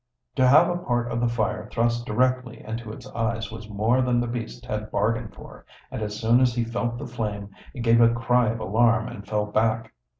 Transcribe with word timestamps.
To 0.35 0.47
have 0.47 0.67
a 0.67 0.79
part 0.79 1.11
of 1.11 1.19
the 1.21 1.27
fire 1.29 1.67
thrust 1.69 2.07
directly 2.07 2.59
into 2.59 2.91
its 2.91 3.05
eyes 3.11 3.51
was 3.51 3.69
more 3.69 4.01
than 4.01 4.19
the 4.19 4.25
beast 4.25 4.65
had 4.65 4.89
bargained 4.89 5.35
for, 5.35 5.63
and 5.91 6.01
as 6.01 6.19
soon 6.19 6.39
as 6.39 6.57
it 6.57 6.69
felt 6.69 6.97
the 6.97 7.05
flame 7.05 7.51
it 7.75 7.81
gave 7.81 8.01
a 8.01 8.11
cry 8.11 8.47
of 8.49 8.59
alarm 8.59 9.07
and 9.07 9.27
fell 9.27 9.45
back. 9.45 9.93